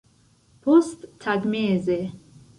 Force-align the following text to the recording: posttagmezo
posttagmezo 0.61 1.97